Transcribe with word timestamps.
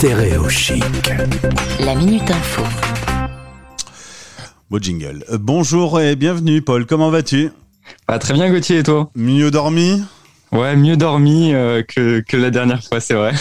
Stéréo 0.00 0.48
chic. 0.48 0.82
La 1.84 1.94
minute 1.94 2.30
info. 2.30 2.62
Beau 4.70 4.78
jingle. 4.78 5.22
Euh, 5.30 5.36
bonjour 5.38 6.00
et 6.00 6.16
bienvenue 6.16 6.62
Paul, 6.62 6.86
comment 6.86 7.10
vas-tu? 7.10 7.50
Bah, 8.08 8.18
très 8.18 8.32
bien 8.32 8.50
Gauthier 8.50 8.78
et 8.78 8.82
toi? 8.82 9.10
Mieux 9.14 9.50
dormi? 9.50 10.02
Ouais, 10.52 10.74
mieux 10.74 10.96
dormi 10.96 11.54
euh, 11.54 11.82
que, 11.82 12.18
que 12.20 12.36
la 12.36 12.50
dernière 12.50 12.82
fois, 12.82 13.00
c'est 13.00 13.14
vrai. 13.14 13.32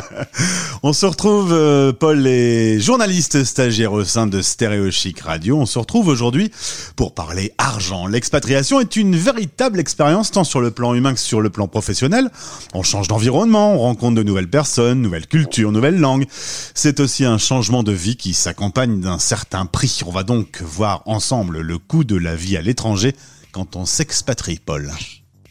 On 0.84 0.92
se 0.92 1.04
retrouve, 1.04 1.52
euh, 1.52 1.92
Paul 1.92 2.24
est 2.24 2.78
journaliste 2.78 3.42
stagiaire 3.42 3.92
au 3.92 4.04
sein 4.04 4.28
de 4.28 4.40
Stéréo 4.40 4.92
Chic 4.92 5.18
Radio. 5.22 5.58
On 5.58 5.66
se 5.66 5.76
retrouve 5.80 6.06
aujourd'hui 6.06 6.52
pour 6.94 7.14
parler 7.14 7.52
argent. 7.58 8.06
L'expatriation 8.06 8.78
est 8.78 8.94
une 8.94 9.16
véritable 9.16 9.80
expérience 9.80 10.30
tant 10.30 10.44
sur 10.44 10.60
le 10.60 10.70
plan 10.70 10.94
humain 10.94 11.14
que 11.14 11.18
sur 11.18 11.40
le 11.40 11.50
plan 11.50 11.66
professionnel. 11.66 12.30
On 12.74 12.84
change 12.84 13.08
d'environnement, 13.08 13.74
on 13.74 13.78
rencontre 13.78 14.14
de 14.14 14.22
nouvelles 14.22 14.48
personnes, 14.48 15.02
nouvelles 15.02 15.26
cultures, 15.26 15.72
nouvelles 15.72 15.98
langues. 15.98 16.26
C'est 16.30 17.00
aussi 17.00 17.24
un 17.24 17.38
changement 17.38 17.82
de 17.82 17.92
vie 17.92 18.16
qui 18.16 18.34
s'accompagne 18.34 19.00
d'un 19.00 19.18
certain 19.18 19.66
prix. 19.66 19.98
On 20.06 20.12
va 20.12 20.22
donc 20.22 20.62
voir 20.62 21.02
ensemble 21.06 21.60
le 21.60 21.78
coût 21.78 22.04
de 22.04 22.14
la 22.14 22.36
vie 22.36 22.56
à 22.56 22.62
l'étranger 22.62 23.16
quand 23.50 23.74
on 23.74 23.84
s'expatrie, 23.84 24.60
Paul. 24.64 24.92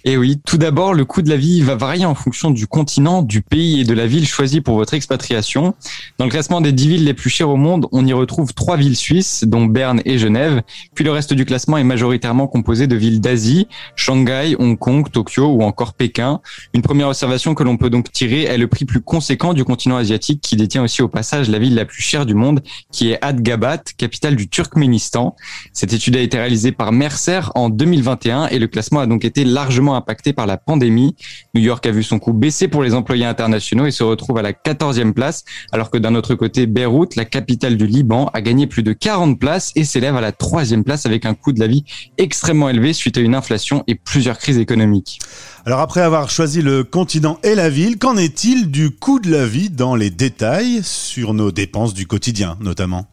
Et 0.07 0.17
oui, 0.17 0.39
tout 0.45 0.59
d'abord, 0.59 0.93
le 0.93 1.03
coût 1.03 1.23
de 1.23 1.29
la 1.31 1.35
vie 1.35 1.61
va 1.61 1.73
varier 1.73 2.05
en 2.05 2.13
fonction 2.13 2.51
du 2.51 2.67
continent, 2.67 3.23
du 3.23 3.41
pays 3.41 3.81
et 3.81 3.83
de 3.85 3.93
la 3.95 4.05
ville 4.05 4.27
choisie 4.27 4.61
pour 4.61 4.75
votre 4.75 4.93
expatriation. 4.93 5.73
Dans 6.19 6.25
le 6.25 6.31
classement 6.31 6.61
des 6.61 6.71
10 6.71 6.87
villes 6.87 7.05
les 7.05 7.15
plus 7.15 7.31
chères 7.31 7.49
au 7.49 7.55
monde, 7.55 7.87
on 7.91 8.05
y 8.05 8.13
retrouve 8.13 8.53
trois 8.53 8.77
villes 8.77 8.95
suisses, 8.95 9.45
dont 9.47 9.65
Berne 9.65 10.03
et 10.05 10.19
Genève. 10.19 10.61
Puis 10.93 11.03
le 11.03 11.09
reste 11.09 11.33
du 11.33 11.43
classement 11.43 11.79
est 11.79 11.83
majoritairement 11.83 12.45
composé 12.45 12.85
de 12.85 12.95
villes 12.95 13.19
d'Asie, 13.19 13.67
Shanghai, 13.95 14.55
Hong 14.59 14.77
Kong, 14.77 15.09
Tokyo 15.09 15.47
ou 15.47 15.63
encore 15.63 15.95
Pékin. 15.95 16.39
Une 16.75 16.83
première 16.83 17.07
observation 17.07 17.55
que 17.55 17.63
l'on 17.63 17.77
peut 17.77 17.89
donc 17.89 18.11
tirer 18.11 18.43
est 18.43 18.59
le 18.59 18.67
prix 18.67 18.85
plus 18.85 19.01
conséquent 19.01 19.55
du 19.55 19.63
continent 19.63 19.97
asiatique 19.97 20.39
qui 20.39 20.55
détient 20.55 20.83
aussi 20.83 21.01
au 21.01 21.07
passage 21.07 21.49
la 21.49 21.57
ville 21.57 21.73
la 21.73 21.85
plus 21.85 22.03
chère 22.03 22.27
du 22.27 22.35
monde, 22.35 22.61
qui 22.91 23.09
est 23.09 23.17
Adgabat, 23.23 23.79
capitale 23.97 24.35
du 24.35 24.49
Turkménistan. 24.49 25.35
Cette 25.73 25.93
étude 25.93 26.15
a 26.15 26.21
été 26.21 26.37
réalisée 26.37 26.71
par 26.71 26.91
Mercer 26.91 27.41
en 27.55 27.69
2021 27.69 28.49
et 28.49 28.59
le 28.59 28.67
classement 28.67 28.99
a 28.99 29.07
donc 29.07 29.25
été 29.25 29.43
largement 29.43 29.94
impacté 29.95 30.33
par 30.33 30.45
la 30.45 30.57
pandémie. 30.57 31.15
New 31.53 31.61
York 31.61 31.85
a 31.85 31.91
vu 31.91 32.03
son 32.03 32.19
coût 32.19 32.33
baisser 32.33 32.67
pour 32.67 32.83
les 32.83 32.93
employés 32.93 33.25
internationaux 33.25 33.85
et 33.85 33.91
se 33.91 34.03
retrouve 34.03 34.37
à 34.37 34.41
la 34.41 34.53
14e 34.53 35.13
place, 35.13 35.45
alors 35.71 35.89
que 35.89 35.97
d'un 35.97 36.15
autre 36.15 36.35
côté, 36.35 36.65
Beyrouth, 36.67 37.15
la 37.15 37.25
capitale 37.25 37.77
du 37.77 37.87
Liban, 37.87 38.29
a 38.33 38.41
gagné 38.41 38.67
plus 38.67 38.83
de 38.83 38.93
40 38.93 39.39
places 39.39 39.71
et 39.75 39.83
s'élève 39.83 40.15
à 40.15 40.21
la 40.21 40.31
troisième 40.31 40.83
place 40.83 41.05
avec 41.05 41.25
un 41.25 41.33
coût 41.33 41.51
de 41.51 41.59
la 41.59 41.67
vie 41.67 41.83
extrêmement 42.17 42.69
élevé 42.69 42.93
suite 42.93 43.17
à 43.17 43.21
une 43.21 43.35
inflation 43.35 43.83
et 43.87 43.95
plusieurs 43.95 44.37
crises 44.37 44.57
économiques. 44.57 45.19
Alors 45.65 45.79
après 45.79 46.01
avoir 46.01 46.29
choisi 46.29 46.61
le 46.61 46.83
continent 46.83 47.39
et 47.43 47.55
la 47.55 47.69
ville, 47.69 47.97
qu'en 47.97 48.17
est-il 48.17 48.69
du 48.69 48.91
coût 48.91 49.19
de 49.19 49.31
la 49.31 49.45
vie 49.45 49.69
dans 49.69 49.95
les 49.95 50.09
détails 50.09 50.81
sur 50.83 51.33
nos 51.33 51.51
dépenses 51.51 51.93
du 51.93 52.05
quotidien 52.05 52.57
notamment? 52.59 53.07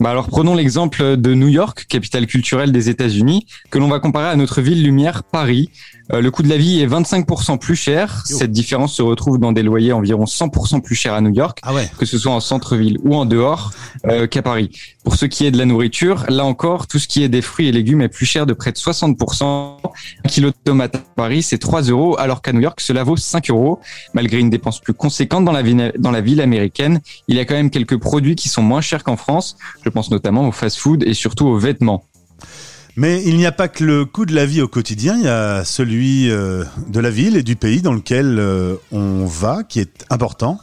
Bah 0.00 0.10
alors 0.10 0.28
prenons 0.28 0.54
l'exemple 0.54 1.16
de 1.16 1.34
New 1.34 1.48
York, 1.48 1.86
capitale 1.88 2.26
culturelle 2.26 2.72
des 2.72 2.88
États-Unis, 2.88 3.46
que 3.70 3.78
l'on 3.78 3.88
va 3.88 4.00
comparer 4.00 4.28
à 4.28 4.36
notre 4.36 4.60
ville 4.60 4.82
lumière 4.82 5.22
Paris. 5.24 5.70
Euh, 6.12 6.22
le 6.22 6.30
coût 6.30 6.42
de 6.42 6.48
la 6.48 6.56
vie 6.56 6.80
est 6.80 6.86
25% 6.86 7.58
plus 7.58 7.76
cher. 7.76 8.22
Cette 8.24 8.50
différence 8.50 8.94
se 8.94 9.02
retrouve 9.02 9.38
dans 9.38 9.52
des 9.52 9.62
loyers 9.62 9.92
environ 9.92 10.24
100% 10.24 10.80
plus 10.80 10.94
chers 10.94 11.12
à 11.12 11.20
New 11.20 11.32
York, 11.34 11.58
Ah 11.62 11.74
ouais. 11.74 11.88
que 11.98 12.06
ce 12.06 12.16
soit 12.18 12.32
en 12.32 12.40
centre-ville 12.40 12.98
ou 13.04 13.14
en 13.14 13.26
dehors 13.26 13.72
euh, 14.06 14.26
qu'à 14.26 14.40
Paris. 14.42 14.70
Pour 15.04 15.16
ce 15.16 15.26
qui 15.26 15.44
est 15.46 15.50
de 15.50 15.58
la 15.58 15.64
nourriture, 15.66 16.24
là 16.28 16.44
encore, 16.44 16.86
tout 16.86 16.98
ce 16.98 17.08
qui 17.08 17.22
est 17.22 17.28
des 17.28 17.42
fruits 17.42 17.68
et 17.68 17.72
légumes 17.72 18.00
est 18.00 18.08
plus 18.08 18.26
cher 18.26 18.46
de 18.46 18.52
près 18.54 18.72
de 18.72 18.76
60%. 18.78 19.76
Un 20.24 20.28
kilo 20.28 20.50
de 20.50 20.56
tomates 20.64 20.96
à 20.96 21.00
Paris, 21.16 21.42
c'est 21.42 21.58
3 21.58 21.82
euros, 21.82 22.18
alors 22.18 22.42
qu'à 22.42 22.52
New 22.52 22.60
York, 22.60 22.80
cela 22.80 23.04
vaut 23.04 23.16
5 23.16 23.50
euros. 23.50 23.80
Malgré 24.14 24.38
une 24.38 24.50
dépense 24.50 24.80
plus 24.80 24.94
conséquente 24.94 25.44
dans 25.44 25.52
la, 25.52 25.62
ville, 25.62 25.92
dans 25.98 26.10
la 26.10 26.20
ville 26.20 26.40
américaine, 26.40 27.00
il 27.28 27.36
y 27.36 27.40
a 27.40 27.44
quand 27.44 27.54
même 27.54 27.70
quelques 27.70 27.98
produits 27.98 28.34
qui 28.34 28.48
sont 28.48 28.62
moins 28.62 28.80
chers 28.80 29.04
qu'en 29.04 29.16
France. 29.16 29.56
Je 29.84 29.90
pense 29.90 30.10
notamment 30.10 30.48
au 30.48 30.52
fast-food 30.52 31.02
et 31.04 31.14
surtout 31.14 31.46
aux 31.46 31.58
vêtements. 31.58 32.04
Mais 32.96 33.22
il 33.24 33.36
n'y 33.36 33.46
a 33.46 33.52
pas 33.52 33.68
que 33.68 33.84
le 33.84 34.04
coût 34.04 34.26
de 34.26 34.34
la 34.34 34.44
vie 34.44 34.60
au 34.60 34.66
quotidien, 34.66 35.16
il 35.16 35.24
y 35.24 35.28
a 35.28 35.64
celui 35.64 36.30
euh, 36.30 36.64
de 36.88 36.98
la 36.98 37.10
ville 37.10 37.36
et 37.36 37.44
du 37.44 37.54
pays 37.54 37.80
dans 37.80 37.92
lequel 37.92 38.38
euh, 38.40 38.74
on 38.90 39.24
va 39.24 39.62
qui 39.62 39.78
est 39.78 40.04
important. 40.10 40.58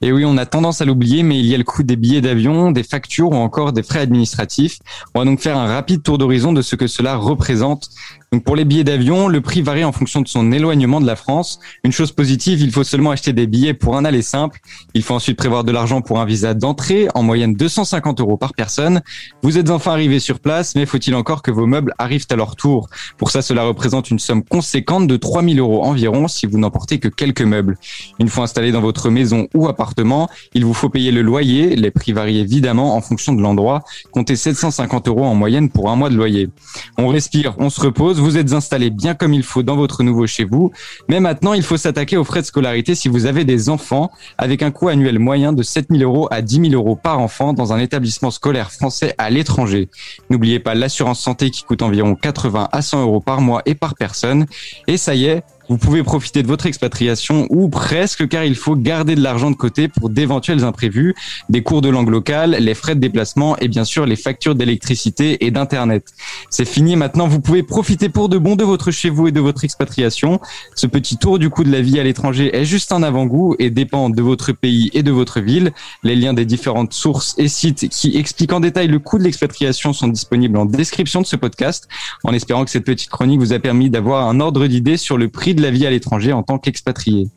Et 0.00 0.12
oui, 0.12 0.24
on 0.24 0.36
a 0.38 0.46
tendance 0.46 0.80
à 0.80 0.84
l'oublier, 0.84 1.24
mais 1.24 1.38
il 1.38 1.46
y 1.46 1.54
a 1.54 1.58
le 1.58 1.64
coût 1.64 1.82
des 1.82 1.96
billets 1.96 2.20
d'avion, 2.20 2.70
des 2.70 2.84
factures 2.84 3.30
ou 3.30 3.34
encore 3.34 3.72
des 3.72 3.82
frais 3.82 3.98
administratifs. 3.98 4.78
On 5.14 5.18
va 5.18 5.24
donc 5.24 5.40
faire 5.40 5.58
un 5.58 5.66
rapide 5.66 6.02
tour 6.02 6.18
d'horizon 6.18 6.52
de 6.52 6.62
ce 6.62 6.76
que 6.76 6.86
cela 6.86 7.16
représente. 7.16 7.90
Donc 8.30 8.44
pour 8.44 8.56
les 8.56 8.66
billets 8.66 8.84
d'avion, 8.84 9.26
le 9.26 9.40
prix 9.40 9.62
varie 9.62 9.84
en 9.84 9.92
fonction 9.92 10.20
de 10.20 10.28
son 10.28 10.52
éloignement 10.52 11.00
de 11.00 11.06
la 11.06 11.16
France. 11.16 11.60
Une 11.82 11.92
chose 11.92 12.12
positive, 12.12 12.60
il 12.60 12.70
faut 12.70 12.84
seulement 12.84 13.10
acheter 13.10 13.32
des 13.32 13.46
billets 13.46 13.72
pour 13.72 13.96
un 13.96 14.04
aller 14.04 14.20
simple. 14.20 14.60
Il 14.92 15.02
faut 15.02 15.14
ensuite 15.14 15.38
prévoir 15.38 15.64
de 15.64 15.72
l'argent 15.72 16.02
pour 16.02 16.20
un 16.20 16.26
visa 16.26 16.52
d'entrée, 16.52 17.08
en 17.14 17.22
moyenne 17.22 17.54
250 17.54 18.20
euros 18.20 18.36
par 18.36 18.52
personne. 18.52 19.00
Vous 19.42 19.56
êtes 19.56 19.70
enfin 19.70 19.92
arrivé 19.92 20.20
sur 20.20 20.40
place, 20.40 20.74
mais 20.74 20.84
faut-il 20.84 21.14
encore 21.14 21.40
que 21.40 21.50
vos 21.50 21.64
meubles 21.64 21.94
arrivent 21.96 22.26
à 22.28 22.36
leur 22.36 22.54
tour? 22.54 22.90
Pour 23.16 23.30
ça, 23.30 23.40
cela 23.40 23.62
représente 23.62 24.10
une 24.10 24.18
somme 24.18 24.44
conséquente 24.44 25.06
de 25.06 25.16
3000 25.16 25.58
euros 25.58 25.84
environ 25.84 26.28
si 26.28 26.44
vous 26.44 26.58
n'emportez 26.58 26.98
que 26.98 27.08
quelques 27.08 27.40
meubles. 27.40 27.78
Une 28.18 28.28
fois 28.28 28.44
installé 28.44 28.72
dans 28.72 28.82
votre 28.82 29.08
maison 29.08 29.48
ou 29.54 29.68
appartement, 29.68 30.28
il 30.52 30.66
vous 30.66 30.74
faut 30.74 30.90
payer 30.90 31.12
le 31.12 31.22
loyer. 31.22 31.76
Les 31.76 31.90
prix 31.90 32.12
varient 32.12 32.40
évidemment 32.40 32.94
en 32.94 33.00
fonction 33.00 33.32
de 33.32 33.40
l'endroit. 33.40 33.84
Comptez 34.12 34.36
750 34.36 35.08
euros 35.08 35.24
en 35.24 35.34
moyenne 35.34 35.70
pour 35.70 35.88
un 35.88 35.96
mois 35.96 36.10
de 36.10 36.16
loyer. 36.16 36.50
On 36.98 37.08
respire, 37.08 37.54
on 37.58 37.70
se 37.70 37.80
repose. 37.80 38.17
Vous 38.18 38.36
êtes 38.36 38.52
installé 38.52 38.90
bien 38.90 39.14
comme 39.14 39.32
il 39.32 39.42
faut 39.42 39.62
dans 39.62 39.76
votre 39.76 40.02
nouveau 40.02 40.26
chez 40.26 40.44
vous. 40.44 40.72
Mais 41.08 41.20
maintenant, 41.20 41.54
il 41.54 41.62
faut 41.62 41.76
s'attaquer 41.76 42.16
aux 42.16 42.24
frais 42.24 42.40
de 42.40 42.46
scolarité 42.46 42.94
si 42.94 43.08
vous 43.08 43.26
avez 43.26 43.44
des 43.44 43.68
enfants, 43.68 44.10
avec 44.38 44.62
un 44.62 44.70
coût 44.70 44.88
annuel 44.88 45.18
moyen 45.18 45.52
de 45.52 45.62
7000 45.62 46.02
euros 46.02 46.28
à 46.30 46.42
10 46.42 46.70
000 46.70 46.74
euros 46.74 46.96
par 46.96 47.20
enfant 47.20 47.52
dans 47.52 47.72
un 47.72 47.78
établissement 47.78 48.30
scolaire 48.30 48.72
français 48.72 49.14
à 49.18 49.30
l'étranger. 49.30 49.88
N'oubliez 50.30 50.58
pas 50.58 50.74
l'assurance 50.74 51.20
santé 51.20 51.50
qui 51.50 51.62
coûte 51.62 51.82
environ 51.82 52.14
80 52.14 52.68
à 52.72 52.82
100 52.82 53.02
euros 53.02 53.20
par 53.20 53.40
mois 53.40 53.62
et 53.66 53.74
par 53.74 53.94
personne. 53.94 54.46
Et 54.86 54.96
ça 54.96 55.14
y 55.14 55.26
est, 55.26 55.44
vous 55.68 55.76
pouvez 55.76 56.02
profiter 56.02 56.42
de 56.42 56.46
votre 56.46 56.66
expatriation 56.66 57.46
ou 57.50 57.68
presque 57.68 58.26
car 58.28 58.44
il 58.44 58.54
faut 58.54 58.74
garder 58.74 59.14
de 59.14 59.20
l'argent 59.20 59.50
de 59.50 59.56
côté 59.56 59.88
pour 59.88 60.08
d'éventuels 60.08 60.64
imprévus, 60.64 61.14
des 61.48 61.62
cours 61.62 61.82
de 61.82 61.88
langue 61.88 62.08
locale, 62.08 62.56
les 62.58 62.74
frais 62.74 62.94
de 62.94 63.00
déplacement 63.00 63.56
et 63.58 63.68
bien 63.68 63.84
sûr 63.84 64.06
les 64.06 64.16
factures 64.16 64.54
d'électricité 64.54 65.44
et 65.44 65.50
d'internet. 65.50 66.12
C'est 66.48 66.64
fini 66.64 66.96
maintenant, 66.96 67.28
vous 67.28 67.40
pouvez 67.40 67.62
profiter 67.62 68.08
pour 68.08 68.28
de 68.28 68.38
bon 68.38 68.56
de 68.56 68.64
votre 68.64 68.90
chez 68.90 69.10
vous 69.10 69.28
et 69.28 69.32
de 69.32 69.40
votre 69.40 69.64
expatriation. 69.64 70.40
Ce 70.74 70.86
petit 70.86 71.18
tour 71.18 71.38
du 71.38 71.50
coût 71.50 71.64
de 71.64 71.70
la 71.70 71.82
vie 71.82 72.00
à 72.00 72.02
l'étranger 72.02 72.56
est 72.56 72.64
juste 72.64 72.92
un 72.92 73.02
avant-goût 73.02 73.54
et 73.58 73.70
dépend 73.70 74.08
de 74.08 74.22
votre 74.22 74.52
pays 74.52 74.90
et 74.94 75.02
de 75.02 75.10
votre 75.10 75.40
ville. 75.40 75.72
Les 76.02 76.16
liens 76.16 76.32
des 76.32 76.46
différentes 76.46 76.94
sources 76.94 77.34
et 77.36 77.48
sites 77.48 77.88
qui 77.90 78.16
expliquent 78.16 78.52
en 78.54 78.60
détail 78.60 78.88
le 78.88 78.98
coût 78.98 79.18
de 79.18 79.24
l'expatriation 79.24 79.92
sont 79.92 80.08
disponibles 80.08 80.56
en 80.56 80.64
description 80.64 81.20
de 81.20 81.26
ce 81.26 81.36
podcast 81.36 81.88
en 82.24 82.32
espérant 82.32 82.64
que 82.64 82.70
cette 82.70 82.84
petite 82.84 83.10
chronique 83.10 83.40
vous 83.40 83.52
a 83.52 83.58
permis 83.58 83.90
d'avoir 83.90 84.28
un 84.28 84.40
ordre 84.40 84.66
d'idée 84.66 84.96
sur 84.96 85.18
le 85.18 85.28
prix 85.28 85.57
de 85.58 85.62
la 85.62 85.70
vie 85.70 85.86
à 85.86 85.90
l'étranger 85.90 86.32
en 86.32 86.42
tant 86.42 86.58
qu'expatrié. 86.58 87.28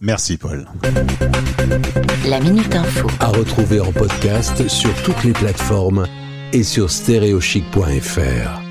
Merci 0.00 0.36
Paul. 0.36 0.66
La 2.28 2.40
minute 2.40 2.74
info. 2.74 3.08
À 3.20 3.28
retrouver 3.28 3.80
en 3.80 3.92
podcast 3.92 4.68
sur 4.68 4.94
toutes 5.02 5.24
les 5.24 5.32
plateformes 5.32 6.06
et 6.52 6.62
sur 6.62 6.90
stéréochic.fr. 6.90 8.63